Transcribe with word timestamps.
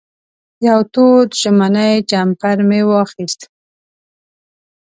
یو 0.67 0.79
تود 0.93 1.29
ژمنی 1.39 1.91
جمپر 2.09 2.57
مې 2.69 2.81
واخېست. 2.89 3.41